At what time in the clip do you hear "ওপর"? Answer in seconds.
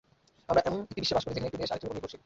1.89-1.95